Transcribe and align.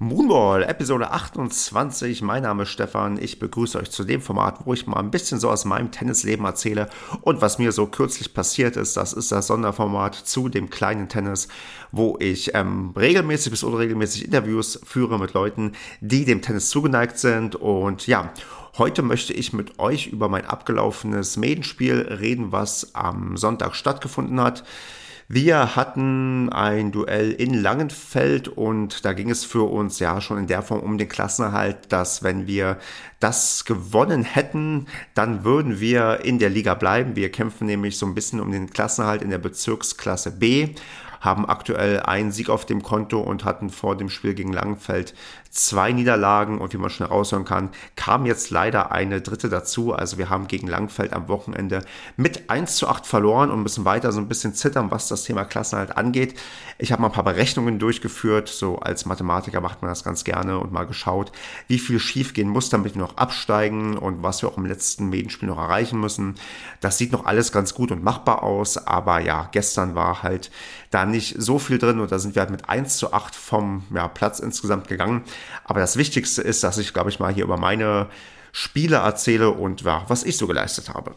Moonball, 0.00 0.64
Episode 0.64 1.12
28. 1.12 2.20
Mein 2.22 2.42
Name 2.42 2.64
ist 2.64 2.70
Stefan. 2.70 3.16
Ich 3.16 3.38
begrüße 3.38 3.78
euch 3.78 3.92
zu 3.92 4.02
dem 4.02 4.20
Format, 4.20 4.66
wo 4.66 4.74
ich 4.74 4.88
mal 4.88 4.98
ein 4.98 5.12
bisschen 5.12 5.38
so 5.38 5.48
aus 5.48 5.64
meinem 5.64 5.92
Tennisleben 5.92 6.44
erzähle 6.44 6.90
und 7.20 7.40
was 7.40 7.60
mir 7.60 7.70
so 7.70 7.86
kürzlich 7.86 8.34
passiert 8.34 8.76
ist. 8.76 8.96
Das 8.96 9.12
ist 9.12 9.30
das 9.30 9.46
Sonderformat 9.46 10.16
zu 10.16 10.48
dem 10.48 10.68
kleinen 10.68 11.08
Tennis, 11.08 11.46
wo 11.92 12.16
ich 12.18 12.56
ähm, 12.56 12.92
regelmäßig 12.96 13.52
bis 13.52 13.62
unregelmäßig 13.62 14.24
Interviews 14.24 14.80
führe 14.84 15.16
mit 15.20 15.32
Leuten, 15.32 15.72
die 16.00 16.24
dem 16.24 16.42
Tennis 16.42 16.70
zugeneigt 16.70 17.18
sind. 17.18 17.54
Und 17.54 18.08
ja, 18.08 18.32
Heute 18.76 19.02
möchte 19.02 19.32
ich 19.32 19.52
mit 19.52 19.78
euch 19.78 20.08
über 20.08 20.28
mein 20.28 20.46
abgelaufenes 20.46 21.36
Medenspiel 21.36 22.08
reden, 22.20 22.50
was 22.50 22.92
am 22.96 23.36
Sonntag 23.36 23.76
stattgefunden 23.76 24.40
hat. 24.40 24.64
Wir 25.28 25.74
hatten 25.74 26.50
ein 26.50 26.92
Duell 26.92 27.32
in 27.32 27.54
Langenfeld 27.54 28.46
und 28.48 29.06
da 29.06 29.14
ging 29.14 29.30
es 29.30 29.42
für 29.44 29.62
uns 29.70 29.98
ja 29.98 30.20
schon 30.20 30.36
in 30.36 30.46
der 30.46 30.60
Form 30.60 30.80
um 30.80 30.98
den 30.98 31.08
Klassenerhalt, 31.08 31.90
dass 31.90 32.22
wenn 32.22 32.46
wir 32.46 32.78
das 33.20 33.64
gewonnen 33.64 34.22
hätten, 34.22 34.86
dann 35.14 35.42
würden 35.42 35.80
wir 35.80 36.20
in 36.24 36.38
der 36.38 36.50
Liga 36.50 36.74
bleiben. 36.74 37.16
Wir 37.16 37.32
kämpfen 37.32 37.66
nämlich 37.66 37.96
so 37.96 38.04
ein 38.04 38.14
bisschen 38.14 38.38
um 38.38 38.52
den 38.52 38.68
Klassenerhalt 38.68 39.22
in 39.22 39.30
der 39.30 39.38
Bezirksklasse 39.38 40.30
B 40.30 40.74
haben 41.24 41.48
aktuell 41.48 42.00
einen 42.00 42.32
Sieg 42.32 42.50
auf 42.50 42.66
dem 42.66 42.82
Konto 42.82 43.20
und 43.20 43.44
hatten 43.44 43.70
vor 43.70 43.96
dem 43.96 44.10
Spiel 44.10 44.34
gegen 44.34 44.52
Langenfeld 44.52 45.14
zwei 45.54 45.92
Niederlagen 45.92 46.58
und 46.58 46.72
wie 46.72 46.78
man 46.78 46.90
schnell 46.90 47.08
raushören 47.08 47.44
kann, 47.44 47.70
kam 47.94 48.26
jetzt 48.26 48.50
leider 48.50 48.90
eine 48.90 49.20
dritte 49.20 49.48
dazu. 49.48 49.92
Also 49.92 50.18
wir 50.18 50.28
haben 50.28 50.48
gegen 50.48 50.66
Langfeld 50.66 51.12
am 51.12 51.28
Wochenende 51.28 51.84
mit 52.16 52.50
1 52.50 52.76
zu 52.76 52.88
8 52.88 53.06
verloren 53.06 53.50
und 53.52 53.62
müssen 53.62 53.84
weiter 53.84 54.10
so 54.10 54.20
ein 54.20 54.26
bisschen 54.26 54.54
zittern, 54.54 54.90
was 54.90 55.06
das 55.06 55.22
Thema 55.22 55.44
Klassenhalt 55.44 55.96
angeht. 55.96 56.34
Ich 56.78 56.90
habe 56.90 57.02
mal 57.02 57.08
ein 57.08 57.14
paar 57.14 57.24
Berechnungen 57.24 57.78
durchgeführt, 57.78 58.48
so 58.48 58.80
als 58.80 59.06
Mathematiker 59.06 59.60
macht 59.60 59.80
man 59.80 59.90
das 59.90 60.02
ganz 60.02 60.24
gerne 60.24 60.58
und 60.58 60.72
mal 60.72 60.86
geschaut, 60.86 61.30
wie 61.68 61.78
viel 61.78 62.00
schief 62.00 62.34
gehen 62.34 62.48
muss, 62.48 62.68
damit 62.68 62.96
wir 62.96 63.02
noch 63.02 63.16
absteigen 63.16 63.96
und 63.96 64.24
was 64.24 64.42
wir 64.42 64.48
auch 64.48 64.58
im 64.58 64.66
letzten 64.66 65.08
Medienspiel 65.08 65.48
noch 65.48 65.58
erreichen 65.58 66.00
müssen. 66.00 66.34
Das 66.80 66.98
sieht 66.98 67.12
noch 67.12 67.26
alles 67.26 67.52
ganz 67.52 67.74
gut 67.74 67.92
und 67.92 68.02
machbar 68.02 68.42
aus, 68.42 68.76
aber 68.76 69.20
ja, 69.20 69.48
gestern 69.52 69.94
war 69.94 70.24
halt 70.24 70.50
da 70.90 71.06
nicht 71.14 71.36
so 71.38 71.58
viel 71.58 71.78
drin 71.78 72.00
und 72.00 72.12
da 72.12 72.18
sind 72.18 72.34
wir 72.34 72.40
halt 72.40 72.50
mit 72.50 72.68
1 72.68 72.98
zu 72.98 73.12
8 73.12 73.34
vom 73.34 73.84
ja, 73.94 74.08
Platz 74.08 74.40
insgesamt 74.40 74.88
gegangen. 74.88 75.22
Aber 75.64 75.80
das 75.80 75.96
Wichtigste 75.96 76.42
ist, 76.42 76.62
dass 76.62 76.78
ich, 76.78 76.92
glaube 76.92 77.10
ich, 77.10 77.20
mal 77.20 77.32
hier 77.32 77.44
über 77.44 77.56
meine 77.56 78.08
Spiele 78.52 78.96
erzähle 78.96 79.50
und 79.50 79.82
ja, 79.82 80.04
was 80.08 80.24
ich 80.24 80.36
so 80.36 80.46
geleistet 80.46 80.90
habe. 80.90 81.14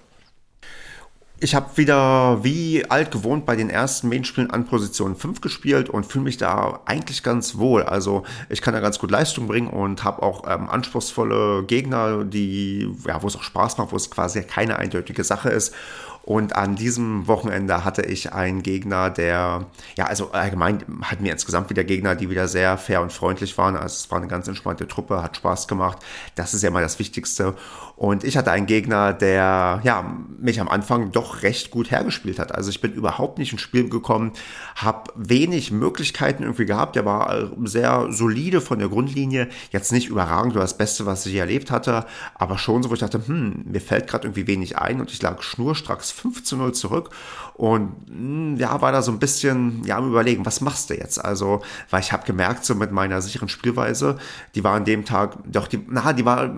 Ich 1.40 1.54
habe 1.54 1.78
wieder 1.78 2.44
wie 2.44 2.90
alt 2.90 3.12
gewohnt 3.12 3.46
bei 3.46 3.56
den 3.56 3.70
ersten 3.70 4.10
Main-Spielen 4.10 4.50
an 4.50 4.66
Position 4.66 5.16
5 5.16 5.40
gespielt 5.40 5.88
und 5.88 6.08
fühle 6.08 6.24
mich 6.24 6.38
da 6.38 6.80
eigentlich 6.86 7.22
ganz 7.22 7.58
wohl. 7.58 7.84
Also 7.84 8.24
ich 8.50 8.64
kann 8.64 8.74
da 8.74 8.80
ganz 8.80 8.98
gut 8.98 9.12
Leistung 9.12 9.46
bringen 9.46 9.68
und 9.68 10.04
habe 10.04 10.24
auch 10.24 10.50
ähm, 10.50 10.68
anspruchsvolle 10.68 11.64
Gegner, 11.66 12.24
die, 12.24 12.92
ja, 13.06 13.22
wo 13.22 13.28
es 13.28 13.36
auch 13.36 13.44
Spaß 13.44 13.78
macht, 13.78 13.92
wo 13.92 13.96
es 13.96 14.10
quasi 14.10 14.42
keine 14.42 14.80
eindeutige 14.80 15.24
Sache 15.24 15.50
ist. 15.50 15.76
Und 16.28 16.58
an 16.58 16.76
diesem 16.76 17.26
Wochenende 17.28 17.86
hatte 17.86 18.02
ich 18.02 18.34
einen 18.34 18.62
Gegner, 18.62 19.10
der, 19.10 19.66
ja, 19.96 20.08
also 20.08 20.32
allgemein 20.34 20.84
hatten 21.02 21.24
wir 21.24 21.32
insgesamt 21.32 21.70
wieder 21.70 21.86
Gegner, 21.86 22.16
die 22.16 22.30
wieder 22.30 22.50
sehr 22.50 22.78
fair 22.78 23.02
und 23.02 23.14
freundlich 23.14 23.58
waren. 23.58 23.78
Also 23.78 23.96
es 23.96 24.12
war 24.12 24.18
eine 24.18 24.28
ganz 24.28 24.46
entspannte 24.46 24.90
Truppe, 24.90 25.24
hat 25.24 25.38
Spaß 25.38 25.70
gemacht. 25.70 26.00
Das 26.36 26.54
ist 26.54 26.64
ja 26.64 26.68
immer 26.68 26.82
das 26.82 27.00
Wichtigste. 27.00 27.56
Und 27.96 28.26
ich 28.26 28.36
hatte 28.36 28.52
einen 28.52 28.66
Gegner, 28.66 29.14
der, 29.14 29.80
ja, 29.84 30.18
mich 30.38 30.60
am 30.60 30.68
Anfang 30.68 31.14
doch 31.14 31.44
recht 31.44 31.72
gut 31.72 31.92
hergespielt 31.92 32.40
hat. 32.40 32.54
Also 32.54 32.72
ich 32.72 32.82
bin 32.82 32.92
überhaupt 32.92 33.38
nicht 33.38 33.54
ins 33.54 33.62
Spiel 33.62 33.88
gekommen, 33.88 34.34
habe 34.76 35.14
wenig 35.16 35.72
Möglichkeiten 35.72 36.44
irgendwie 36.44 36.66
gehabt. 36.66 36.98
Der 36.98 37.06
war 37.06 37.52
sehr 37.64 38.12
solide 38.12 38.60
von 38.60 38.80
der 38.80 38.90
Grundlinie. 38.90 39.48
Jetzt 39.72 39.94
nicht 39.94 40.10
überragend 40.10 40.52
oder 40.52 40.62
das 40.62 40.78
Beste, 40.78 41.06
was 41.06 41.26
ich 41.26 41.36
erlebt 41.36 41.72
hatte, 41.72 42.06
aber 42.36 42.58
schon 42.58 42.84
so, 42.84 42.90
wo 42.90 42.96
ich 42.96 43.00
dachte, 43.00 43.26
hm, 43.26 43.64
mir 43.64 43.80
fällt 43.80 44.08
gerade 44.08 44.28
irgendwie 44.28 44.46
wenig 44.46 44.78
ein 44.78 45.00
und 45.00 45.10
ich 45.10 45.22
lag 45.22 45.42
schnurstracks 45.42 46.17
5 46.18 46.44
zu 46.44 46.58
0 46.58 46.74
zurück. 46.74 47.10
Und 47.54 47.92
hm, 48.08 48.58
ja, 48.58 48.82
war 48.82 48.92
da 48.92 49.02
so 49.02 49.12
ein 49.12 49.20
bisschen 49.20 49.84
ja 49.86 49.98
am 49.98 50.10
überlegen, 50.10 50.46
was 50.46 50.62
machst 50.62 50.90
du 50.90 50.96
jetzt? 50.96 51.24
Also, 51.24 51.62
weil 51.90 52.02
ich 52.02 52.12
habe 52.12 52.26
gemerkt, 52.26 52.66
so 52.66 52.76
mit 52.76 52.92
meiner 52.92 53.22
sicheren 53.22 53.50
Spielweise, 53.50 54.18
die 54.56 54.64
war 54.64 54.76
an 54.76 54.86
dem 54.86 55.06
Tag, 55.06 55.38
doch, 55.46 55.68
die, 55.68 55.80
na, 55.90 56.14
die 56.14 56.26
war, 56.26 56.56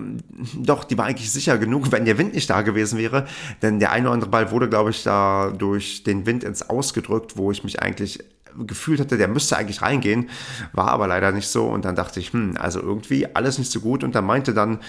doch, 0.56 0.84
die 0.84 0.97
war 0.97 1.06
eigentlich 1.06 1.31
sicher 1.31 1.58
genug, 1.58 1.92
wenn 1.92 2.06
der 2.06 2.18
Wind 2.18 2.34
nicht 2.34 2.50
da 2.50 2.62
gewesen 2.62 2.97
wäre, 2.97 3.28
denn 3.62 3.80
der 3.80 3.92
eine 3.92 4.08
oder 4.08 4.14
andere 4.16 4.30
Ball 4.30 4.52
wurde, 4.52 4.70
glaube 4.70 4.90
ich, 4.90 5.03
da 5.03 5.52
durch 5.52 6.03
den 6.03 6.26
Wind 6.26 6.44
ins 6.44 6.70
Ausgedrückt, 6.70 7.38
wo 7.38 7.52
ich 7.52 7.64
mich 7.64 7.81
eigentlich 7.81 8.20
gefühlt 8.68 9.00
hatte, 9.00 9.18
der 9.18 9.28
müsste 9.28 9.58
eigentlich 9.58 9.81
reingehen, 9.81 10.30
war 10.74 10.90
aber 10.90 11.08
leider 11.08 11.31
nicht 11.31 11.47
so. 11.47 11.68
Und 11.68 11.86
dann 11.86 11.96
dachte 11.96 12.20
ich, 12.20 12.34
hm, 12.34 12.56
also 12.59 12.80
irgendwie 12.81 13.28
alles 13.36 13.58
nicht 13.58 13.72
so 13.72 13.80
gut. 13.80 14.03
Und 14.03 14.16
dann 14.16 14.26
meinte 14.26 14.53
dann 14.53 14.80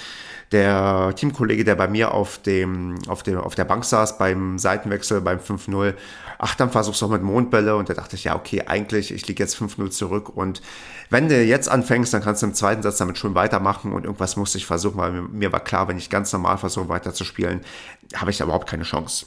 der 0.53 1.13
Teamkollege, 1.15 1.65
der 1.65 1.77
bei 1.77 1.87
mir 1.87 2.13
auf 2.13 2.39
dem, 2.39 2.99
auf 3.07 3.23
dem, 3.23 3.39
auf 3.39 3.55
der 3.55 3.65
Bank 3.65 3.85
saß 3.85 4.19
beim 4.19 4.59
Seitenwechsel 4.59 5.21
beim 5.21 5.39
5-0, 5.39 5.95
ach, 6.39 6.55
dann 6.57 6.71
versuch's 6.71 6.99
doch 6.99 7.09
mit 7.09 7.23
Mondbälle. 7.23 7.77
Und 7.77 7.89
da 7.89 7.95
dachte 7.95 8.17
ich, 8.17 8.25
ja, 8.25 8.35
okay, 8.35 8.65
eigentlich, 8.67 9.13
ich 9.15 9.27
liege 9.29 9.43
jetzt 9.43 9.57
5-0 9.57 9.91
zurück. 9.91 10.29
Und 10.37 10.61
wenn 11.09 11.29
du 11.29 11.41
jetzt 11.41 11.69
anfängst, 11.69 12.13
dann 12.13 12.23
kannst 12.23 12.43
du 12.43 12.47
im 12.47 12.55
zweiten 12.55 12.83
Satz 12.83 12.99
damit 12.99 13.19
schon 13.19 13.35
weitermachen. 13.37 13.93
Und 13.93 14.05
irgendwas 14.05 14.37
musste 14.37 14.59
ich 14.59 14.67
versuchen, 14.67 14.99
weil 14.99 15.13
mir, 15.13 15.53
war 15.53 15.61
klar, 15.61 15.87
wenn 15.87 15.99
ich 15.99 16.11
ganz 16.11 16.33
normal 16.33 16.59
versuche 16.59 16.89
weiterzuspielen, 16.89 17.61
habe 18.17 18.33
ich 18.33 18.39
da 18.39 18.45
überhaupt 18.45 18.69
keine 18.69 18.83
Chance. 18.83 19.27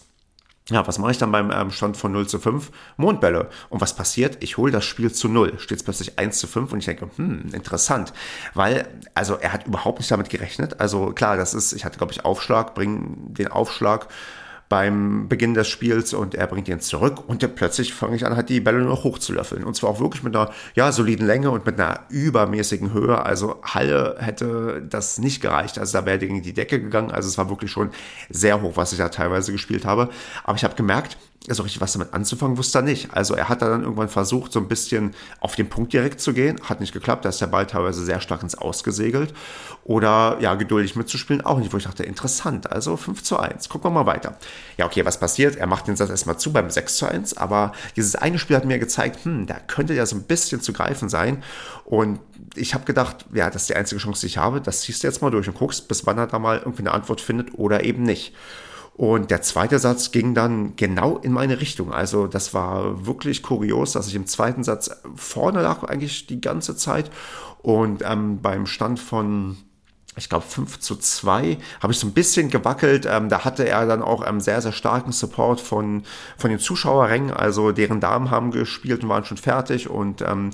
Ja, 0.74 0.88
was 0.88 0.98
mache 0.98 1.12
ich 1.12 1.20
dann 1.20 1.32
beim 1.32 1.52
ähm, 1.52 1.70
Stand 1.70 1.98
von 1.98 2.12
0 2.12 2.28
zu 2.28 2.40
5? 2.40 2.72
Mondbälle. 2.98 3.48
Und 3.70 3.80
was 3.80 3.96
passiert? 3.96 4.38
Ich 4.40 4.58
hole 4.58 4.72
das 4.72 4.84
Spiel 4.84 5.12
zu 5.12 5.30
0. 5.30 5.60
Steht 5.60 5.78
es 5.78 5.84
plötzlich 5.84 6.18
1 6.18 6.40
zu 6.40 6.48
5 6.48 6.74
und 6.74 6.80
ich 6.80 6.86
denke, 6.86 7.12
hm, 7.16 7.52
interessant. 7.54 8.12
Weil, 8.56 8.88
also 9.14 9.36
er 9.36 9.54
hat 9.54 9.68
überhaupt 9.68 10.00
nicht 10.00 10.10
damit 10.10 10.32
gerechnet. 10.32 10.80
Also 10.80 11.12
klar, 11.12 11.38
das 11.38 11.54
ist, 11.54 11.74
ich 11.74 11.86
hatte, 11.86 12.00
glaube 12.00 12.12
ich, 12.12 12.26
Aufschlag, 12.26 12.74
bring 12.74 13.36
den 13.36 13.50
Aufschlag 13.50 14.08
beim 14.74 15.28
Beginn 15.30 15.54
des 15.54 15.68
Spiels 15.68 16.16
und 16.16 16.34
er 16.34 16.48
bringt 16.48 16.68
ihn 16.68 16.80
zurück 16.80 17.30
und 17.30 17.48
plötzlich 17.54 17.94
fange 17.94 18.16
ich 18.16 18.26
an, 18.26 18.36
halt 18.36 18.50
die 18.50 18.60
Bälle 18.60 18.80
noch 18.80 19.04
hochzulöffeln. 19.04 19.66
Und 19.66 19.76
zwar 19.76 19.92
auch 19.92 20.00
wirklich 20.00 20.24
mit 20.24 20.36
einer 20.36 20.50
ja, 20.74 20.92
soliden 20.92 21.28
Länge 21.28 21.52
und 21.52 21.64
mit 21.64 21.80
einer 21.80 22.00
übermäßigen 22.10 22.92
Höhe. 22.92 23.24
Also 23.24 23.62
Halle 23.62 24.16
hätte 24.18 24.82
das 24.90 25.20
nicht 25.20 25.44
gereicht. 25.44 25.78
Also 25.78 26.00
da 26.00 26.08
wäre 26.08 26.18
gegen 26.18 26.42
die 26.42 26.54
Decke 26.54 26.82
gegangen. 26.82 27.12
Also 27.12 27.30
es 27.30 27.38
war 27.38 27.52
wirklich 27.52 27.70
schon 27.70 27.92
sehr 28.32 28.64
hoch, 28.64 28.72
was 28.74 28.94
ich 28.94 28.98
da 28.98 29.10
teilweise 29.10 29.52
gespielt 29.52 29.86
habe. 29.86 30.10
Aber 30.44 30.58
ich 30.58 30.64
habe 30.64 30.74
gemerkt, 30.74 31.18
so 31.50 31.64
richtig 31.64 31.82
was 31.82 31.94
damit 31.94 32.14
anzufangen 32.14 32.58
wusste 32.58 32.80
er 32.80 32.82
nicht. 32.84 33.10
Also 33.14 33.36
er 33.36 33.50
hat 33.50 33.62
da 33.62 33.70
dann 33.70 33.84
irgendwann 33.84 34.08
versucht, 34.08 34.54
so 34.54 34.60
ein 34.60 34.68
bisschen 34.68 35.14
auf 35.42 35.56
den 35.56 35.68
Punkt 35.68 35.92
direkt 35.92 36.22
zu 36.22 36.34
gehen. 36.34 36.60
Hat 36.64 36.80
nicht 36.80 36.94
geklappt, 36.94 37.26
da 37.26 37.30
ist 37.30 37.42
der 37.42 37.48
Ball 37.48 37.68
teilweise 37.68 38.04
sehr 38.06 38.22
stark 38.22 38.44
ins 38.44 38.56
Ausgesegelt. 38.56 39.34
Oder 39.84 40.38
ja, 40.40 40.56
geduldig 40.56 40.96
mitzuspielen, 40.96 41.44
auch 41.46 41.58
nicht, 41.60 41.74
wo 41.74 41.78
ich 41.78 41.84
dachte, 41.84 42.04
interessant. 42.04 42.72
Also 42.72 42.96
5 42.96 43.24
zu 43.24 43.38
1. 43.38 43.68
Gucken 43.68 43.92
wir 43.92 44.04
mal 44.04 44.06
weiter. 44.06 44.38
Ja, 44.78 44.86
okay, 44.86 45.06
was 45.06 45.20
passiert? 45.20 45.58
Er 45.58 45.68
macht 45.68 45.88
den 45.88 45.98
Satz 45.98 46.10
erstmal 46.10 46.38
zu 46.38 46.54
beim 46.54 46.70
6 46.70 46.96
zu 46.96 47.08
1, 47.08 47.36
aber 47.36 47.74
dieses 47.98 48.16
eine 48.16 48.40
Spiel 48.40 48.56
hat 48.56 48.64
mir 48.64 48.80
gezeigt, 48.80 49.26
hm, 49.26 49.46
da 49.46 49.56
könnte 49.56 49.94
ja 49.94 50.06
so 50.06 50.16
ein 50.16 50.24
bisschen 50.24 50.62
zu 50.62 50.72
greifen 50.72 51.10
sein. 51.10 51.44
Und 51.84 52.20
ich 52.56 52.74
habe 52.74 52.86
gedacht, 52.86 53.26
ja, 53.34 53.50
das 53.50 53.64
ist 53.64 53.70
die 53.70 53.76
einzige 53.76 54.00
Chance, 54.00 54.22
die 54.22 54.28
ich 54.28 54.38
habe. 54.38 54.62
Das 54.62 54.82
ziehst 54.82 55.04
du 55.04 55.08
jetzt 55.08 55.22
mal 55.22 55.32
durch 55.32 55.48
und 55.50 55.56
guckst, 55.56 55.90
bis 55.90 56.06
wann 56.06 56.18
er 56.18 56.28
da 56.28 56.40
mal 56.40 56.60
irgendwie 56.60 56.84
eine 56.84 56.92
Antwort 56.92 57.20
findet 57.20 57.54
oder 57.56 57.84
eben 57.84 58.04
nicht. 58.04 58.34
Und 58.96 59.32
der 59.32 59.42
zweite 59.42 59.80
Satz 59.80 60.12
ging 60.12 60.36
dann 60.36 60.76
genau 60.76 61.18
in 61.18 61.32
meine 61.32 61.60
Richtung. 61.60 61.92
Also 61.92 62.28
das 62.28 62.54
war 62.54 63.08
wirklich 63.08 63.42
kurios, 63.42 63.94
dass 63.94 64.08
ich 64.08 64.16
im 64.16 64.28
zweiten 64.28 64.64
Satz 64.64 64.92
vorne 65.16 65.62
lag 65.62 65.84
eigentlich 65.84 66.28
die 66.28 66.42
ganze 66.42 66.76
Zeit. 66.76 67.10
Und 67.64 68.04
ähm, 68.06 68.42
beim 68.42 68.68
Stand 68.68 69.00
von 69.00 69.58
ich 70.16 70.30
glaube 70.30 70.46
5 70.46 70.80
zu 70.80 70.96
2, 70.96 71.58
habe 71.82 71.94
ich 71.94 72.00
so 72.00 72.08
ein 72.08 72.14
bisschen 72.14 72.50
gewackelt. 72.50 73.08
Ähm, 73.10 73.30
da 73.30 73.44
hatte 73.44 73.68
er 73.68 73.86
dann 73.88 74.02
auch 74.02 74.28
ähm, 74.28 74.40
sehr, 74.40 74.62
sehr 74.62 74.72
starken 74.72 75.12
Support 75.12 75.60
von, 75.60 76.04
von 76.38 76.50
den 76.50 76.60
Zuschauerrängen. 76.60 77.32
Also 77.32 77.72
deren 77.72 78.00
Damen 78.00 78.30
haben 78.30 78.52
gespielt 78.52 79.04
und 79.04 79.10
waren 79.10 79.26
schon 79.26 79.38
fertig 79.38 79.90
und 79.90 80.22
ähm, 80.22 80.52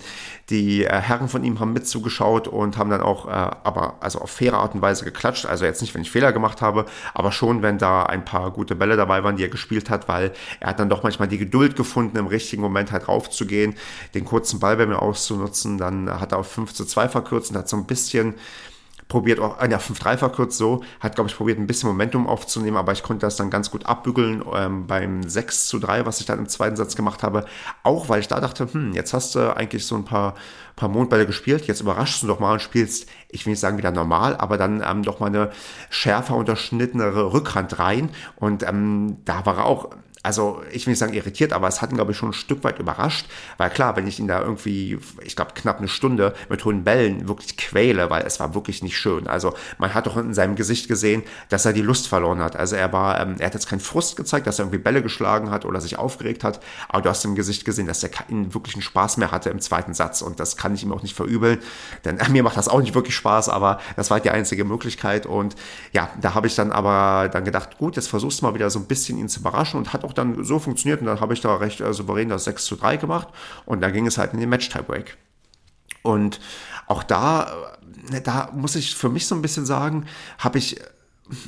die 0.50 0.86
äh, 0.86 0.90
Herren 0.90 1.28
von 1.28 1.44
ihm 1.44 1.60
haben 1.60 1.74
mitzugeschaut 1.74 2.48
und 2.48 2.78
haben 2.78 2.90
dann 2.90 3.02
auch, 3.02 3.28
äh, 3.28 3.32
aber 3.32 3.96
also 4.00 4.20
auf 4.20 4.32
faire 4.32 4.58
Art 4.58 4.76
und 4.76 4.82
Weise 4.82 5.04
geklatscht. 5.04 5.46
Also 5.46 5.66
jetzt 5.66 5.82
nicht, 5.82 5.94
wenn 5.94 6.02
ich 6.02 6.12
Fehler 6.12 6.32
gemacht 6.32 6.62
habe, 6.62 6.86
aber 7.14 7.32
schon, 7.32 7.62
wenn 7.62 7.78
da 7.78 8.04
ein 8.04 8.24
paar 8.24 8.52
gute 8.52 8.76
Bälle 8.76 8.96
dabei 8.96 9.24
waren, 9.24 9.36
die 9.36 9.44
er 9.44 9.50
gespielt 9.50 9.90
hat, 9.90 10.08
weil 10.08 10.32
er 10.62 10.70
hat 10.70 10.80
dann 10.80 10.90
doch 10.90 11.04
manchmal 11.04 11.28
die 11.28 11.38
Geduld 11.38 11.76
gefunden, 11.76 12.18
im 12.18 12.28
richtigen 12.28 12.62
Moment 12.62 12.92
halt 12.92 13.08
raufzugehen, 13.10 13.76
den 14.14 14.24
kurzen 14.24 14.60
Ball 14.60 14.78
bei 14.78 14.86
mir 14.86 15.02
auszunutzen. 15.02 15.78
Dann 15.78 16.20
hat 16.20 16.32
er 16.32 16.38
auf 16.40 16.48
5 16.48 16.74
zu 16.74 16.86
2 16.86 17.10
verkürzt 17.10 17.52
und 17.52 17.58
hat 17.58 17.68
so 17.68 17.76
ein 17.76 17.86
bisschen 17.86 18.36
probiert 19.10 19.40
auch, 19.40 19.60
ja, 19.60 19.80
5-3 19.80 20.18
verkürzt 20.18 20.58
so, 20.58 20.84
hat, 21.00 21.16
glaube 21.16 21.30
ich, 21.30 21.36
probiert, 21.36 21.58
ein 21.58 21.66
bisschen 21.66 21.90
Momentum 21.90 22.28
aufzunehmen, 22.28 22.78
aber 22.78 22.92
ich 22.92 23.02
konnte 23.02 23.26
das 23.26 23.36
dann 23.36 23.50
ganz 23.50 23.72
gut 23.72 23.88
abbügeln 23.88 24.44
ähm, 24.56 24.86
beim 24.86 25.28
6 25.28 25.68
zu 25.68 25.80
3, 25.80 26.06
was 26.06 26.20
ich 26.20 26.28
dann 26.28 26.38
im 26.38 26.48
zweiten 26.48 26.76
Satz 26.76 26.96
gemacht 26.96 27.24
habe. 27.24 27.46
Auch 27.82 28.08
weil 28.08 28.20
ich 28.20 28.28
da 28.28 28.40
dachte, 28.40 28.72
hm, 28.72 28.94
jetzt 28.94 29.14
hast 29.14 29.34
du 29.34 29.56
eigentlich 29.58 29.86
so 29.86 29.96
ein 29.96 30.06
paar, 30.06 30.36
paar 30.76 30.90
Mondbälle 30.90 31.26
gespielt, 31.26 31.66
jetzt 31.66 31.82
überraschst 31.82 32.22
du 32.22 32.28
doch 32.28 32.40
mal 32.40 32.54
und 32.54 32.62
spielst, 32.62 33.10
ich 33.30 33.46
will 33.46 33.52
nicht 33.52 33.60
sagen 33.60 33.80
wieder 33.80 33.92
normal, 33.92 34.38
aber 34.38 34.58
dann 34.60 34.84
ähm, 34.88 35.02
doch 35.02 35.20
mal 35.20 35.26
eine 35.26 35.50
schärfer 35.90 36.36
unterschnittenere 36.36 37.34
Rückhand 37.34 37.80
rein. 37.80 38.12
Und 38.36 38.62
ähm, 38.62 39.18
da 39.26 39.44
war 39.44 39.58
er 39.58 39.66
auch 39.66 39.90
also 40.24 40.62
ich 40.72 40.86
will 40.86 40.92
nicht 40.92 41.00
sagen 41.00 41.14
irritiert, 41.14 41.54
aber 41.54 41.68
es 41.68 41.82
hat 41.82 41.92
ihn, 41.92 41.96
glaube 41.96 42.12
ich, 42.12 42.18
schon 42.18 42.30
ein 42.30 42.34
Stück 42.34 42.64
weit 42.64 42.80
überrascht. 42.80 43.28
Weil 43.58 43.70
klar, 43.70 43.96
wenn 43.96 44.08
ich 44.08 44.20
ihn 44.20 44.28
da 44.28 44.42
irgendwie, 44.42 45.00
ich 45.24 45.36
glaube, 45.36 45.52
knapp 45.56 45.80
eine 45.80 45.88
Stunde 45.88 46.34
mit 46.50 46.66
hohen 46.66 46.84
Bällen 46.84 47.28
wirklich 47.28 47.58
quäle, 47.58 48.10
weil 48.10 48.24
es 48.24 48.40
war 48.40 48.54
wirklich 48.54 48.84
nicht 48.84 48.98
schön. 48.98 49.28
Also 49.28 49.54
man 49.78 49.94
hat 49.94 50.08
doch 50.08 50.18
in 50.18 50.34
seinem 50.34 50.56
Gesicht 50.56 50.88
gesehen, 50.88 51.24
dass 51.50 51.66
er 51.66 51.74
die 51.74 51.82
Lust 51.82 52.08
verloren 52.08 52.40
hat. 52.40 52.56
Also 52.56 52.76
er 52.76 52.92
war, 52.92 53.20
ähm, 53.20 53.36
er 53.40 53.48
hat 53.48 53.54
jetzt 53.54 53.70
keinen 53.70 53.80
Frust 53.80 54.16
gezeigt, 54.16 54.48
dass 54.48 54.60
er 54.60 54.66
irgendwie 54.66 54.84
Bälle 54.84 55.02
geschlagen 55.02 55.52
hat 55.52 55.66
oder 55.66 55.82
sich 55.82 55.98
aufgeregt 55.98 56.44
hat, 56.44 56.60
aber 56.88 57.02
du 57.02 57.10
hast 57.10 57.24
im 57.26 57.36
Gesicht 57.36 57.66
gesehen, 57.66 57.88
dass 57.88 58.04
er 58.04 58.10
keinen 58.10 58.54
wirklichen 58.54 58.82
Spaß 58.82 59.18
mehr 59.18 59.32
hatte 59.32 59.50
im 59.50 59.60
zweiten 59.60 59.94
Satz 59.94 60.22
und 60.22 60.40
das 60.40 60.58
kann 60.58 60.74
ich 60.74 60.84
ihm 60.84 60.92
auch 60.92 61.02
nicht 61.02 61.16
verübeln, 61.16 61.60
denn 62.06 62.18
äh, 62.18 62.30
mir 62.30 62.44
macht 62.44 62.58
das 62.58 62.68
auch 62.68 62.82
nicht 62.82 62.96
wirklich 62.96 63.16
Spaß, 63.16 63.50
aber 63.50 63.80
das 63.96 64.10
war 64.10 64.16
halt 64.16 64.26
die 64.26 64.32
einzige 64.32 64.66
Möglichkeit 64.66 65.26
und 65.26 65.56
ja, 65.92 66.10
da 66.22 66.34
habe 66.34 66.48
ich 66.48 66.56
dann 66.56 66.72
aber 66.72 67.30
dann 67.30 67.46
gedacht, 67.46 67.78
gut, 67.78 67.96
jetzt 67.96 68.08
versuchst 68.08 68.42
du 68.42 68.46
mal 68.46 68.54
wieder 68.54 68.70
so 68.70 68.80
ein 68.80 68.86
bisschen 68.86 69.18
ihn 69.18 69.30
zu 69.30 69.40
überraschen 69.40 69.78
und 69.78 69.94
hat 69.94 70.04
auch 70.04 70.09
dann 70.14 70.44
so 70.44 70.60
funktioniert 70.60 71.02
und 71.02 71.08
dann 71.08 71.20
habe 71.20 71.34
ich 71.34 71.42
da 71.42 71.56
recht 71.56 71.82
äh, 71.82 71.94
souverän 71.94 72.30
das 72.30 72.46
6 72.46 72.66
zu 72.66 72.76
3 72.76 72.98
gemacht 72.98 73.28
und 73.66 73.82
dann 73.82 73.94
ging 73.94 74.08
es 74.08 74.18
halt 74.18 74.34
in 74.34 74.40
den 74.40 74.50
Match-Tiebreak. 74.50 75.18
Und 76.02 76.40
auch 76.88 77.04
da, 77.04 77.76
äh, 78.12 78.22
da 78.22 78.52
muss 78.54 78.76
ich 78.76 78.96
für 78.96 79.10
mich 79.10 79.28
so 79.28 79.36
ein 79.36 79.42
bisschen 79.42 79.66
sagen, 79.66 80.06
habe 80.38 80.58
ich 80.58 80.80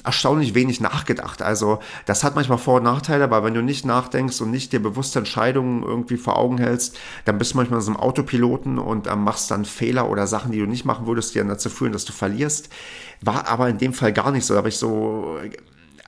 erstaunlich 0.03 0.53
wenig 0.53 0.79
nachgedacht. 0.79 1.41
Also 1.41 1.79
das 2.05 2.23
hat 2.23 2.35
manchmal 2.35 2.57
Vor- 2.57 2.77
und 2.77 2.83
Nachteile, 2.83 3.31
weil 3.31 3.43
wenn 3.43 3.53
du 3.53 3.61
nicht 3.61 3.85
nachdenkst 3.85 4.39
und 4.41 4.51
nicht 4.51 4.73
dir 4.73 4.81
bewusste 4.81 5.19
Entscheidungen 5.19 5.83
irgendwie 5.83 6.17
vor 6.17 6.37
Augen 6.37 6.57
hältst, 6.57 6.97
dann 7.25 7.37
bist 7.37 7.53
du 7.53 7.57
manchmal 7.57 7.81
so 7.81 7.91
einem 7.91 7.99
Autopiloten 7.99 8.77
und 8.77 9.07
ähm, 9.07 9.23
machst 9.23 9.49
dann 9.51 9.65
Fehler 9.65 10.09
oder 10.09 10.27
Sachen, 10.27 10.51
die 10.51 10.59
du 10.59 10.67
nicht 10.67 10.85
machen 10.85 11.07
würdest, 11.07 11.33
die 11.33 11.39
dann 11.39 11.47
dazu 11.47 11.69
führen, 11.69 11.93
dass 11.93 12.05
du 12.05 12.13
verlierst. 12.13 12.69
War 13.21 13.47
aber 13.47 13.69
in 13.69 13.77
dem 13.77 13.93
Fall 13.93 14.13
gar 14.13 14.31
nicht 14.31 14.45
so. 14.45 14.53
Da 14.53 14.59
habe 14.59 14.69
ich 14.69 14.77
so 14.77 15.39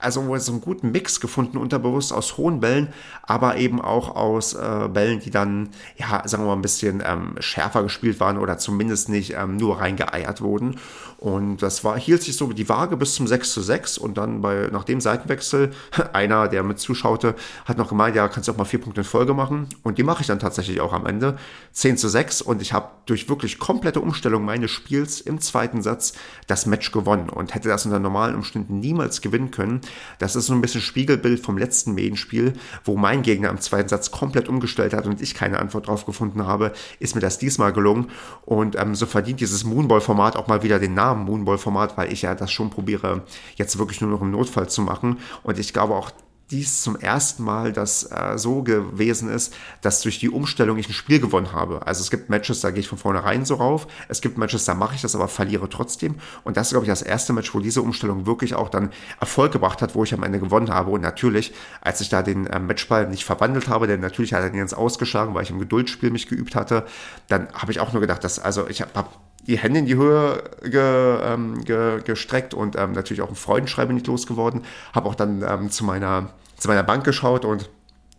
also 0.04 0.38
so 0.38 0.52
einen 0.52 0.62
guten 0.62 0.92
Mix 0.92 1.20
gefunden, 1.20 1.58
unterbewusst 1.58 2.14
aus 2.14 2.38
hohen 2.38 2.60
Bällen, 2.60 2.90
aber 3.24 3.58
eben 3.58 3.82
auch 3.82 4.16
aus 4.16 4.54
äh, 4.54 4.90
Bällen, 4.90 5.20
die 5.20 5.32
dann, 5.32 5.70
ja, 5.98 6.22
sagen 6.26 6.44
wir 6.44 6.48
mal, 6.48 6.54
ein 6.54 6.62
bisschen 6.62 7.02
ähm, 7.06 7.36
schärfer 7.40 7.84
gespielt 7.84 8.20
waren 8.20 8.38
oder 8.38 8.58
zumindest 8.58 9.10
nicht 9.10 9.34
ähm, 9.34 9.58
nur 9.58 9.80
reingeeiert 9.80 10.42
wurden. 10.42 10.78
Und 11.18 11.62
das 11.62 11.86
war, 11.86 11.98
hielt 11.98 12.22
sich 12.22 12.36
so 12.36 12.52
die 12.52 12.68
Waage 12.68 12.98
bis 12.98 13.16
zum 13.16 13.28
6 13.28 13.54
zu 13.54 13.62
6 13.62 13.98
und 13.98 14.18
dann 14.18 14.42
bei, 14.42 14.68
nach 14.74 14.84
dem 14.84 15.00
Seitenwechsel, 15.00 15.72
einer, 16.14 16.50
der 16.50 16.64
mit 16.64 16.80
zuschaute, 16.80 17.36
hat 17.64 17.78
noch 17.78 17.88
gemeint, 17.88 18.16
ja, 18.16 18.28
kannst 18.28 18.50
du 18.50 18.52
auch 18.52 18.58
mal 18.58 18.66
vier 18.66 18.82
Punkte 18.82 19.02
in 19.02 19.06
Folge 19.06 19.34
machen. 19.34 19.68
Und 19.84 19.98
die 19.98 20.04
mache 20.04 20.20
ich 20.20 20.28
dann 20.28 20.40
tatsächlich 20.40 20.82
auch 20.82 20.92
am 20.92 21.06
Ende. 21.06 21.38
10 21.72 21.98
zu 21.98 22.10
6 22.10 22.42
und 22.42 22.62
ich 22.62 22.74
habe 22.74 22.90
durch 23.06 23.30
wirklich 23.30 23.58
komplette 23.58 24.02
Umstellung 24.02 24.44
meines 24.44 24.72
Spiels 24.72 25.22
im 25.22 25.40
zweiten 25.40 25.82
Satz 25.82 26.14
das 26.48 26.66
Match 26.66 26.92
gewonnen 26.92 27.30
und 27.30 27.56
hätte 27.56 27.70
das 27.70 27.86
unter 27.86 28.00
normalen 28.00 28.36
Umständen 28.36 28.80
niemals 28.80 29.22
gewinnen 29.22 29.52
können. 29.52 29.80
Das 30.20 30.36
ist 30.36 30.48
so 30.48 30.54
ein 30.54 30.62
bisschen 30.62 30.82
Spiegelbild 30.82 31.40
vom 31.40 31.58
letzten 31.58 31.94
Medienspiel, 31.94 32.54
wo 32.84 32.98
mein 32.98 33.22
Gegner 33.22 33.50
im 33.50 33.60
zweiten 33.60 33.90
Satz 33.90 34.12
komplett 34.12 34.50
umgestellt 34.50 34.94
hat 34.94 35.08
und 35.08 35.22
ich 35.22 35.34
keine 35.34 35.60
Antwort 35.60 35.88
drauf 35.88 36.06
gefunden 36.06 36.46
habe, 36.46 36.74
ist 37.00 37.16
mir 37.16 37.22
das 37.22 37.40
diesmal 37.40 37.74
gelungen. 37.74 38.10
Und 38.46 38.80
ähm, 38.80 38.96
so 38.96 39.06
verdient 39.06 39.40
dieses 39.40 39.64
Moonball-Format 39.64 40.36
auch 40.36 40.48
mal 40.48 40.64
wieder 40.64 40.80
den 40.80 40.94
Namen 40.94 41.26
Moonball-Format, 41.26 41.98
weil 41.98 42.12
ich 42.12 42.22
ja 42.22 42.36
das 42.36 42.52
schon 42.52 42.70
probiere, 42.70 43.24
jetzt 43.56 43.78
wirklich 43.78 44.02
nur 44.02 44.10
noch 44.10 44.22
im 44.22 44.32
Notfall 44.32 44.70
zu 44.70 44.82
machen. 44.82 45.20
Und 45.44 45.60
ich 45.60 45.74
glaube 45.74 45.94
auch, 45.96 46.12
dies 46.54 46.82
zum 46.82 46.96
ersten 46.96 47.44
Mal, 47.44 47.74
dass 47.74 48.04
äh, 48.04 48.38
so 48.38 48.62
gewesen 48.64 49.30
ist, 49.30 49.54
dass 49.82 50.02
durch 50.02 50.20
die 50.20 50.30
Umstellung 50.30 50.78
ich 50.78 50.88
ein 50.88 50.94
Spiel 50.94 51.20
gewonnen 51.20 51.52
habe. 51.52 51.86
Also 51.86 52.02
es 52.02 52.12
gibt 52.12 52.30
Matches, 52.30 52.62
da 52.62 52.70
gehe 52.70 52.80
ich 52.80 52.88
von 52.88 52.98
vornherein 52.98 53.44
so 53.44 53.56
rauf. 53.56 53.88
Es 54.08 54.22
gibt 54.22 54.38
Matches, 54.38 54.66
da 54.66 54.76
mache 54.76 54.96
ich 54.96 55.02
das, 55.02 55.16
aber 55.16 55.28
verliere 55.28 55.68
trotzdem. 55.68 56.16
Und 56.44 56.56
das 56.56 56.68
ist, 56.68 56.74
glaube 56.74 56.86
ich, 56.86 56.90
das 56.90 57.02
erste 57.02 57.34
Match, 57.34 57.54
wo 57.54 57.60
diese 57.60 57.82
Umstellung 57.82 58.26
wirklich 58.28 58.54
auch 58.54 58.70
dann 58.70 58.92
Erfolg 59.20 59.52
gebracht 59.52 59.82
hat, 59.82 59.96
wo 59.96 60.04
ich 60.04 60.14
am 60.14 60.24
Ende 60.24 60.40
gewonnen 60.40 60.70
habe. 60.70 60.92
Und 60.92 61.02
natürlich, 61.02 61.54
als 61.82 62.00
ich 62.02 62.10
da 62.10 62.22
den 62.22 62.46
äh, 62.48 62.60
Matchball 62.60 63.10
nicht 63.10 63.26
verwandelt 63.26 63.68
habe, 63.68 63.88
denn 63.88 64.00
natürlich 64.00 64.34
hat 64.34 64.44
er 64.44 64.50
den 64.52 64.60
jetzt 64.60 64.78
ausgeschlagen, 64.78 65.34
weil 65.34 65.44
ich 65.44 65.50
im 65.50 65.60
Geduldsspiel 65.60 66.12
mich 66.12 66.28
geübt 66.28 66.56
hatte, 66.56 66.86
dann 67.28 67.52
habe 67.54 67.72
ich 67.72 67.80
auch 67.80 67.92
nur 67.92 68.02
gedacht, 68.02 68.24
dass, 68.24 68.38
also 68.38 68.68
ich 68.70 68.82
habe 68.82 68.92
hab 68.94 69.20
die 69.48 69.58
Hände 69.58 69.80
in 69.80 69.86
die 69.86 69.96
Höhe 69.96 70.44
ge, 70.64 71.18
ähm, 71.24 71.64
ge, 71.66 72.02
gestreckt 72.02 72.54
und 72.54 72.78
ähm, 72.78 72.94
natürlich 72.94 73.22
auch 73.22 73.30
ein 73.30 73.36
Freudenschreiben 73.36 73.94
nicht 73.94 74.08
losgeworden. 74.08 74.62
Habe 74.94 75.10
auch 75.10 75.16
dann 75.16 75.44
ähm, 75.48 75.70
zu 75.70 75.84
meiner 75.84 76.30
zu 76.64 76.70
meiner 76.70 76.84
Bank 76.84 77.04
geschaut 77.04 77.44
und 77.44 77.70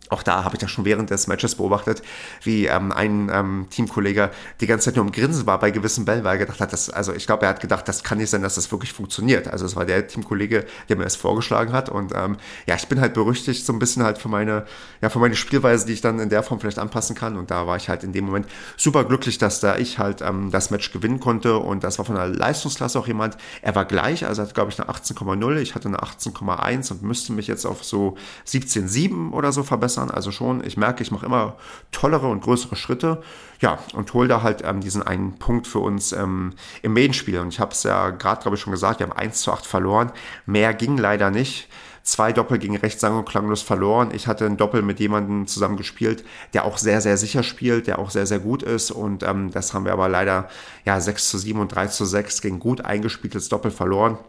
auch 0.09 0.23
da 0.23 0.43
habe 0.43 0.55
ich 0.55 0.59
das 0.59 0.71
schon 0.71 0.85
während 0.85 1.09
des 1.09 1.27
Matches 1.27 1.55
beobachtet, 1.55 2.01
wie 2.43 2.67
ähm, 2.67 2.91
ein 2.91 3.29
ähm, 3.31 3.67
Teamkollege 3.69 4.31
die 4.61 4.67
ganze 4.67 4.85
Zeit 4.85 4.95
nur 4.95 5.05
im 5.05 5.11
Grinsen 5.11 5.45
war 5.47 5.59
bei 5.59 5.71
gewissen 5.71 6.05
Bällen, 6.05 6.23
weil 6.23 6.35
er 6.35 6.45
gedacht 6.45 6.59
hat, 6.59 6.73
dass, 6.73 6.89
also 6.89 7.13
ich 7.13 7.25
glaube, 7.25 7.43
er 7.43 7.49
hat 7.49 7.59
gedacht, 7.59 7.87
das 7.87 8.03
kann 8.03 8.17
nicht 8.19 8.29
sein, 8.29 8.41
dass 8.41 8.55
das 8.55 8.71
wirklich 8.71 8.93
funktioniert. 8.93 9.47
Also 9.47 9.65
es 9.65 9.75
war 9.75 9.85
der 9.85 10.07
Teamkollege, 10.07 10.65
der 10.89 10.97
mir 10.97 11.03
das 11.03 11.15
vorgeschlagen 11.15 11.73
hat. 11.73 11.89
Und 11.89 12.13
ähm, 12.15 12.37
ja, 12.67 12.75
ich 12.75 12.87
bin 12.87 13.01
halt 13.01 13.13
berüchtigt 13.13 13.65
so 13.65 13.73
ein 13.73 13.79
bisschen 13.79 14.03
halt 14.03 14.17
für 14.17 14.29
meine, 14.29 14.65
ja, 15.01 15.09
für 15.09 15.19
meine 15.19 15.35
Spielweise, 15.35 15.85
die 15.85 15.93
ich 15.93 16.01
dann 16.01 16.19
in 16.19 16.29
der 16.29 16.43
Form 16.43 16.59
vielleicht 16.59 16.79
anpassen 16.79 17.15
kann. 17.15 17.35
Und 17.37 17.51
da 17.51 17.65
war 17.67 17.77
ich 17.77 17.89
halt 17.89 18.03
in 18.03 18.13
dem 18.13 18.25
Moment 18.25 18.47
super 18.77 19.03
glücklich, 19.05 19.37
dass 19.37 19.59
da 19.59 19.77
ich 19.77 19.97
halt 19.97 20.21
ähm, 20.21 20.51
das 20.51 20.69
Match 20.69 20.91
gewinnen 20.91 21.19
konnte. 21.19 21.57
Und 21.57 21.83
das 21.83 21.97
war 21.97 22.05
von 22.05 22.15
der 22.15 22.27
Leistungsklasse 22.27 22.99
auch 22.99 23.07
jemand, 23.07 23.37
er 23.61 23.75
war 23.75 23.85
gleich, 23.85 24.25
also 24.25 24.43
hat, 24.43 24.53
glaube 24.53 24.71
ich, 24.71 24.79
eine 24.79 24.89
18,0, 24.89 25.57
ich 25.57 25.75
hatte 25.75 25.87
eine 25.87 25.97
18,1 25.97 26.91
und 26.91 27.01
müsste 27.01 27.33
mich 27.33 27.47
jetzt 27.47 27.65
auf 27.65 27.83
so 27.83 28.15
17,7 28.47 29.31
oder 29.31 29.51
so 29.51 29.63
verbessern 29.63 29.94
verbessern. 29.95 30.11
Also 30.11 30.31
schon, 30.31 30.63
ich 30.65 30.77
merke, 30.77 31.03
ich 31.03 31.11
mache 31.11 31.25
immer 31.25 31.55
tollere 31.91 32.27
und 32.27 32.41
größere 32.41 32.75
Schritte. 32.75 33.21
Ja, 33.61 33.79
und 33.93 34.13
hole 34.13 34.27
da 34.27 34.41
halt 34.41 34.63
ähm, 34.63 34.81
diesen 34.81 35.01
einen 35.01 35.37
Punkt 35.39 35.67
für 35.67 35.79
uns 35.79 36.11
ähm, 36.11 36.53
im 36.81 36.93
Main-Spiel. 36.93 37.39
Und 37.39 37.49
ich 37.49 37.59
habe 37.59 37.71
es 37.71 37.83
ja 37.83 38.09
gerade, 38.09 38.41
glaube 38.41 38.55
ich, 38.55 38.61
schon 38.61 38.71
gesagt, 38.71 38.99
wir 38.99 39.07
haben 39.07 39.17
1 39.17 39.41
zu 39.41 39.51
8 39.51 39.65
verloren. 39.65 40.11
Mehr 40.45 40.73
ging 40.73 40.97
leider 40.97 41.31
nicht 41.31 41.69
zwei 42.03 42.31
Doppel 42.31 42.59
gegen 42.59 42.77
rechts 42.77 43.01
sang- 43.01 43.17
und 43.17 43.27
klanglos 43.27 43.63
verloren. 43.63 44.11
Ich 44.13 44.27
hatte 44.27 44.45
ein 44.45 44.57
Doppel 44.57 44.83
mit 44.83 44.99
jemandem 44.99 45.47
zusammen 45.47 45.75
gespielt, 45.75 46.23
der 46.53 46.65
auch 46.65 46.77
sehr, 46.77 47.01
sehr 47.01 47.17
sicher 47.17 47.41
spielt, 47.41 47.87
der 47.87 47.97
auch 47.97 48.11
sehr, 48.11 48.27
sehr 48.27 48.37
gut 48.37 48.61
ist. 48.61 48.91
Und 48.91 49.23
ähm, 49.23 49.49
das 49.49 49.73
haben 49.73 49.85
wir 49.85 49.93
aber 49.93 50.07
leider 50.07 50.47
ja 50.85 50.99
6 50.99 51.29
zu 51.29 51.37
7 51.39 51.59
und 51.59 51.69
3 51.69 51.87
zu 51.87 52.05
6 52.05 52.41
gegen 52.41 52.59
gut 52.59 52.81
eingespieltes 52.81 53.49
Doppel 53.49 53.71
verloren. 53.71 54.19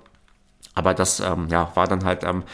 Aber 0.75 0.95
das 0.95 1.21
ähm, 1.21 1.49
ja, 1.51 1.71
war 1.75 1.87
dann 1.87 2.05
halt 2.05 2.23
ähm, 2.25 2.45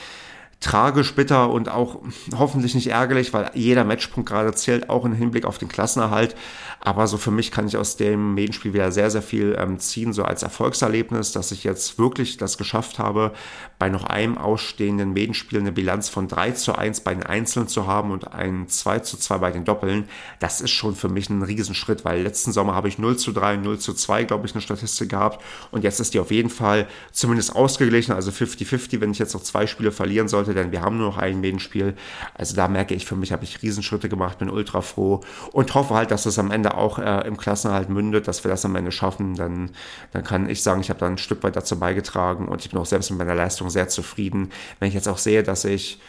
tragisch, 0.62 1.14
bitter 1.14 1.50
und 1.50 1.68
auch 1.68 1.98
hoffentlich 2.36 2.74
nicht 2.74 2.86
ärgerlich, 2.86 3.32
weil 3.32 3.50
jeder 3.54 3.84
Matchpunkt 3.84 4.28
gerade 4.28 4.54
zählt, 4.54 4.88
auch 4.88 5.04
im 5.04 5.12
Hinblick 5.12 5.44
auf 5.44 5.58
den 5.58 5.68
Klassenerhalt. 5.68 6.36
Aber 6.80 7.06
so 7.06 7.16
für 7.16 7.30
mich 7.30 7.50
kann 7.50 7.66
ich 7.66 7.76
aus 7.76 7.96
dem 7.96 8.34
Medienspiel 8.34 8.72
wieder 8.72 8.90
sehr, 8.90 9.10
sehr 9.10 9.22
viel 9.22 9.56
ähm, 9.58 9.78
ziehen, 9.78 10.12
so 10.12 10.24
als 10.24 10.42
Erfolgserlebnis, 10.42 11.32
dass 11.32 11.52
ich 11.52 11.64
jetzt 11.64 11.98
wirklich 11.98 12.36
das 12.36 12.58
geschafft 12.58 12.98
habe, 12.98 13.32
bei 13.78 13.88
noch 13.88 14.04
einem 14.04 14.38
ausstehenden 14.38 15.12
Medienspiel 15.12 15.58
eine 15.58 15.72
Bilanz 15.72 16.08
von 16.08 16.28
3 16.28 16.52
zu 16.52 16.76
1 16.76 17.00
bei 17.00 17.14
den 17.14 17.24
Einzelnen 17.24 17.68
zu 17.68 17.86
haben 17.86 18.12
und 18.12 18.32
ein 18.32 18.68
2 18.68 19.00
zu 19.00 19.16
2 19.16 19.38
bei 19.38 19.50
den 19.50 19.64
Doppeln. 19.64 20.08
Das 20.38 20.60
ist 20.60 20.70
schon 20.70 20.94
für 20.94 21.08
mich 21.08 21.28
ein 21.28 21.42
Riesenschritt, 21.42 22.04
weil 22.04 22.22
letzten 22.22 22.52
Sommer 22.52 22.74
habe 22.74 22.88
ich 22.88 22.98
0 22.98 23.16
zu 23.16 23.32
3, 23.32 23.56
0 23.56 23.78
zu 23.78 23.94
2, 23.94 24.24
glaube 24.24 24.46
ich, 24.46 24.54
eine 24.54 24.62
Statistik 24.62 25.10
gehabt. 25.10 25.42
Und 25.72 25.82
jetzt 25.82 25.98
ist 25.98 26.14
die 26.14 26.20
auf 26.20 26.30
jeden 26.30 26.50
Fall 26.50 26.86
zumindest 27.10 27.54
ausgeglichen, 27.56 28.12
also 28.12 28.30
50-50, 28.30 29.00
wenn 29.00 29.10
ich 29.10 29.18
jetzt 29.18 29.34
noch 29.34 29.42
zwei 29.42 29.66
Spiele 29.66 29.90
verlieren 29.90 30.28
sollte 30.28 30.51
sollte, 30.52 30.62
denn 30.62 30.72
wir 30.72 30.82
haben 30.82 30.98
nur 30.98 31.06
noch 31.06 31.18
ein 31.18 31.40
Medienspiel. 31.40 31.94
Also 32.34 32.54
da 32.54 32.68
merke 32.68 32.94
ich, 32.94 33.06
für 33.06 33.16
mich 33.16 33.32
habe 33.32 33.44
ich 33.44 33.62
Riesenschritte 33.62 34.08
gemacht, 34.08 34.38
bin 34.38 34.50
ultra 34.50 34.80
froh 34.80 35.20
und 35.52 35.74
hoffe 35.74 35.94
halt, 35.94 36.10
dass 36.10 36.26
es 36.26 36.38
am 36.38 36.50
Ende 36.50 36.74
auch 36.74 36.98
äh, 36.98 37.26
im 37.26 37.36
Klassenerhalt 37.36 37.88
mündet, 37.88 38.28
dass 38.28 38.44
wir 38.44 38.50
das 38.50 38.64
am 38.64 38.76
Ende 38.76 38.92
schaffen. 38.92 39.34
Dann, 39.34 39.70
dann 40.12 40.24
kann 40.24 40.48
ich 40.48 40.62
sagen, 40.62 40.80
ich 40.80 40.90
habe 40.90 41.00
da 41.00 41.06
ein 41.06 41.18
Stück 41.18 41.42
weit 41.42 41.56
dazu 41.56 41.78
beigetragen 41.78 42.48
und 42.48 42.64
ich 42.64 42.70
bin 42.70 42.78
auch 42.78 42.86
selbst 42.86 43.10
mit 43.10 43.18
meiner 43.18 43.34
Leistung 43.34 43.70
sehr 43.70 43.88
zufrieden. 43.88 44.50
Wenn 44.78 44.88
ich 44.88 44.94
jetzt 44.94 45.08
auch 45.08 45.18
sehe, 45.18 45.42
dass 45.42 45.64
ich 45.64 46.00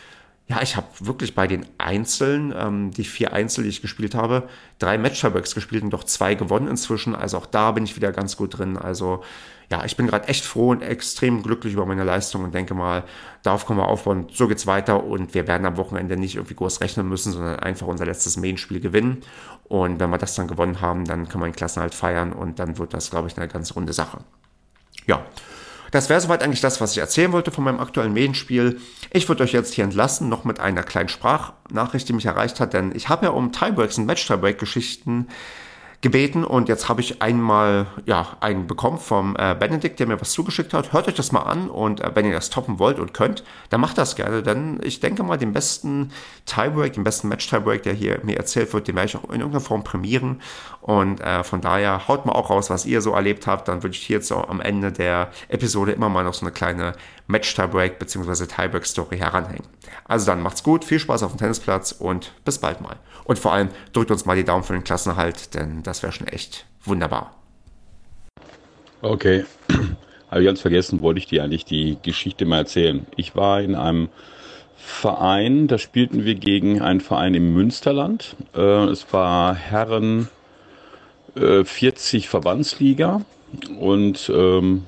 ja, 0.47 0.61
ich 0.61 0.75
habe 0.75 0.87
wirklich 0.99 1.35
bei 1.35 1.47
den 1.47 1.65
Einzeln, 1.77 2.53
ähm, 2.55 2.91
die 2.91 3.05
vier 3.05 3.31
Einzel, 3.33 3.63
die 3.63 3.69
ich 3.69 3.81
gespielt 3.81 4.13
habe, 4.13 4.49
drei 4.77 4.97
Match-Tiebreaks 4.97 5.55
gespielt 5.55 5.83
und 5.83 5.91
doch 5.91 6.03
zwei 6.03 6.35
gewonnen 6.35 6.67
inzwischen. 6.67 7.15
Also 7.15 7.37
auch 7.37 7.45
da 7.45 7.71
bin 7.71 7.85
ich 7.85 7.95
wieder 7.95 8.11
ganz 8.11 8.35
gut 8.35 8.57
drin. 8.57 8.77
Also 8.77 9.23
ja, 9.71 9.85
ich 9.85 9.95
bin 9.95 10.05
gerade 10.05 10.27
echt 10.27 10.45
froh 10.45 10.69
und 10.71 10.81
extrem 10.81 11.41
glücklich 11.41 11.73
über 11.73 11.85
meine 11.85 12.03
Leistung 12.03 12.43
und 12.43 12.53
denke 12.53 12.73
mal, 12.73 13.05
darauf 13.41 13.65
können 13.65 13.79
wir 13.79 13.87
aufbauen. 13.87 14.27
So 14.33 14.47
geht's 14.47 14.67
weiter 14.67 15.03
und 15.03 15.33
wir 15.33 15.47
werden 15.47 15.65
am 15.65 15.77
Wochenende 15.77 16.17
nicht 16.17 16.35
irgendwie 16.35 16.55
groß 16.55 16.81
rechnen 16.81 17.07
müssen, 17.07 17.31
sondern 17.31 17.59
einfach 17.59 17.87
unser 17.87 18.05
letztes 18.05 18.35
Main-Spiel 18.35 18.81
gewinnen. 18.81 19.21
Und 19.63 19.99
wenn 19.99 20.09
wir 20.09 20.17
das 20.17 20.35
dann 20.35 20.47
gewonnen 20.47 20.81
haben, 20.81 21.05
dann 21.05 21.29
können 21.29 21.43
wir 21.43 21.49
den 21.49 21.55
Klassenhalt 21.55 21.95
feiern 21.95 22.33
und 22.33 22.59
dann 22.59 22.77
wird 22.77 22.93
das, 22.93 23.09
glaube 23.09 23.29
ich, 23.29 23.37
eine 23.37 23.47
ganz 23.47 23.75
runde 23.75 23.93
Sache. 23.93 24.19
Ja. 25.07 25.25
Das 25.91 26.09
wäre 26.09 26.19
soweit 26.19 26.41
eigentlich 26.41 26.61
das, 26.61 26.81
was 26.81 26.93
ich 26.93 26.97
erzählen 26.97 27.31
wollte 27.33 27.51
von 27.51 27.63
meinem 27.63 27.79
aktuellen 27.79 28.13
Medienspiel. 28.13 28.79
Ich 29.15 29.29
würde 29.29 29.43
euch 29.43 29.51
jetzt 29.51 29.75
hier 29.75 29.83
entlassen, 29.83 30.27
noch 30.27 30.43
mit 30.43 30.59
einer 30.59 30.81
kleinen 30.81 31.07
Sprachnachricht, 31.07 32.09
die 32.09 32.13
mich 32.13 32.25
erreicht 32.25 32.59
hat, 32.59 32.73
denn 32.73 32.95
ich 32.95 33.09
habe 33.09 33.27
ja 33.27 33.31
um 33.31 33.51
Tiebreaks 33.51 33.99
und 33.99 34.07
Match-Tiebreak-Geschichten 34.07 35.27
gebeten 36.03 36.43
und 36.43 36.67
jetzt 36.67 36.89
habe 36.89 36.99
ich 36.99 37.21
einmal 37.21 37.87
ja, 38.05 38.35
einen 38.41 38.67
bekommen 38.67 38.97
vom 38.97 39.37
äh, 39.39 39.55
Benedikt, 39.57 39.99
der 40.01 40.05
mir 40.05 40.19
was 40.19 40.33
zugeschickt 40.33 40.73
hat. 40.73 40.91
Hört 40.91 41.07
euch 41.07 41.15
das 41.15 41.31
mal 41.31 41.43
an 41.43 41.69
und 41.69 42.01
äh, 42.01 42.11
wenn 42.13 42.25
ihr 42.25 42.33
das 42.33 42.49
toppen 42.49 42.77
wollt 42.77 42.99
und 42.99 43.13
könnt, 43.13 43.45
dann 43.69 43.79
macht 43.79 43.97
das 43.97 44.17
gerne, 44.17 44.43
denn 44.43 44.81
ich 44.83 44.99
denke 44.99 45.23
mal, 45.23 45.37
den 45.37 45.53
besten 45.53 46.11
Tiebreak, 46.45 46.93
den 46.93 47.05
besten 47.05 47.29
Match-Tiebreak, 47.29 47.83
der 47.83 47.93
hier 47.93 48.19
mir 48.23 48.35
erzählt 48.35 48.73
wird, 48.73 48.89
den 48.89 48.95
werde 48.95 49.07
ich 49.07 49.15
auch 49.15 49.23
in 49.23 49.39
irgendeiner 49.39 49.61
Form 49.61 49.85
prämieren 49.85 50.41
und 50.81 51.21
äh, 51.21 51.45
von 51.45 51.61
daher 51.61 52.09
haut 52.09 52.25
mal 52.25 52.33
auch 52.33 52.49
raus, 52.49 52.69
was 52.69 52.85
ihr 52.85 53.01
so 53.01 53.13
erlebt 53.13 53.47
habt, 53.47 53.69
dann 53.69 53.81
würde 53.81 53.95
ich 53.95 54.03
hier 54.03 54.17
jetzt 54.17 54.31
auch 54.33 54.49
am 54.49 54.59
Ende 54.59 54.91
der 54.91 55.31
Episode 55.47 55.93
immer 55.93 56.09
mal 56.09 56.25
noch 56.25 56.33
so 56.33 56.45
eine 56.45 56.51
kleine 56.51 56.93
Match-Tiebreak 57.27 57.97
bzw. 57.99 58.45
Tiebreak-Story 58.47 59.17
heranhängen. 59.17 59.65
Also 60.05 60.25
dann 60.25 60.41
macht's 60.41 60.63
gut, 60.63 60.83
viel 60.83 60.99
Spaß 60.99 61.23
auf 61.23 61.31
dem 61.31 61.39
Tennisplatz 61.39 61.93
und 61.93 62.33
bis 62.43 62.57
bald 62.57 62.81
mal. 62.81 62.97
Und 63.23 63.39
vor 63.39 63.53
allem 63.53 63.69
drückt 63.93 64.11
uns 64.11 64.25
mal 64.25 64.35
die 64.35 64.43
Daumen 64.43 64.63
für 64.63 64.73
den 64.73 64.83
Klassenerhalt, 64.83 65.53
denn 65.53 65.83
das 65.83 65.92
wäre 66.01 66.13
schon 66.13 66.27
echt 66.27 66.65
wunderbar. 66.83 67.35
Okay, 69.01 69.45
habe 70.31 70.41
ich 70.41 70.45
ganz 70.45 70.61
vergessen, 70.61 71.01
wollte 71.01 71.19
ich 71.19 71.27
dir 71.27 71.43
eigentlich 71.43 71.65
die 71.65 71.97
Geschichte 72.01 72.45
mal 72.45 72.59
erzählen. 72.59 73.05
Ich 73.17 73.35
war 73.35 73.61
in 73.61 73.75
einem 73.75 74.09
Verein, 74.77 75.67
da 75.67 75.77
spielten 75.77 76.25
wir 76.25 76.35
gegen 76.35 76.81
einen 76.81 77.01
Verein 77.01 77.33
im 77.35 77.53
Münsterland. 77.53 78.35
Äh, 78.55 78.85
es 78.85 79.11
war 79.13 79.55
Herren 79.55 80.29
40 81.35 82.25
äh, 82.25 82.27
Verbandsliga 82.27 83.21
und 83.79 84.31
ähm, 84.33 84.85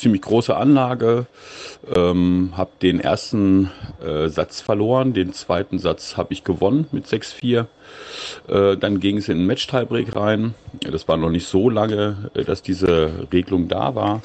ziemlich 0.00 0.22
große 0.22 0.56
Anlage. 0.56 1.26
Ähm, 1.94 2.52
habe 2.56 2.70
den 2.82 3.00
ersten 3.00 3.70
äh, 4.04 4.28
Satz 4.28 4.60
verloren, 4.60 5.12
den 5.12 5.32
zweiten 5.32 5.78
Satz 5.78 6.16
habe 6.16 6.32
ich 6.32 6.44
gewonnen 6.44 6.86
mit 6.92 7.06
6-4. 7.06 7.66
Äh, 8.48 8.76
dann 8.76 9.00
ging 9.00 9.18
es 9.18 9.28
in 9.28 9.38
den 9.38 9.46
Match-Tiebreak 9.46 10.16
rein. 10.16 10.54
Das 10.80 11.08
war 11.08 11.16
noch 11.16 11.30
nicht 11.30 11.46
so 11.46 11.70
lange, 11.70 12.30
äh, 12.34 12.44
dass 12.44 12.62
diese 12.62 13.28
Regelung 13.32 13.68
da 13.68 13.94
war. 13.94 14.22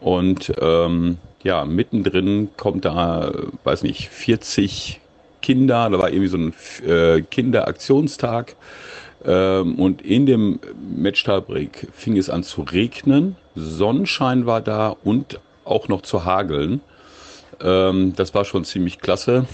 Und 0.00 0.52
ähm, 0.60 1.18
ja, 1.42 1.64
mittendrin 1.64 2.50
kommt 2.56 2.84
da, 2.84 3.32
weiß 3.64 3.82
nicht, 3.82 4.08
40 4.08 5.00
Kinder. 5.42 5.88
Da 5.90 5.98
war 5.98 6.10
irgendwie 6.10 6.28
so 6.28 6.38
ein 6.38 6.54
äh, 6.88 7.22
Kinderaktionstag. 7.22 8.56
Ähm, 9.24 9.76
und 9.76 10.02
in 10.02 10.26
dem 10.26 10.58
Match-Tiebreak 10.96 11.88
fing 11.92 12.16
es 12.16 12.30
an 12.30 12.42
zu 12.42 12.62
regnen. 12.62 13.36
Sonnenschein 13.56 14.46
war 14.46 14.60
da 14.60 14.94
und 15.02 15.40
auch 15.64 15.88
noch 15.88 16.02
zu 16.02 16.24
hageln. 16.24 16.80
Ähm, 17.60 18.14
das 18.14 18.34
war 18.34 18.44
schon 18.44 18.64
ziemlich 18.64 18.98
klasse. 18.98 19.46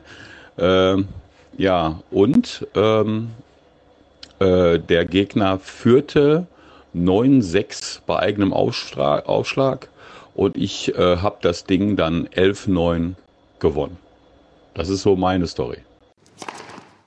ähm, 0.58 1.08
ja, 1.58 2.00
und 2.10 2.66
ähm, 2.74 3.30
äh, 4.38 4.78
der 4.78 5.04
Gegner 5.04 5.58
führte 5.58 6.46
9-6 6.94 8.00
bei 8.06 8.18
eigenem 8.18 8.52
Aufschlag, 8.52 9.28
Aufschlag 9.28 9.88
und 10.34 10.56
ich 10.56 10.94
äh, 10.94 11.16
habe 11.18 11.36
das 11.42 11.64
Ding 11.64 11.96
dann 11.96 12.26
11-9 12.28 13.14
gewonnen. 13.58 13.98
Das 14.74 14.88
ist 14.88 15.02
so 15.02 15.16
meine 15.16 15.46
Story. 15.46 15.78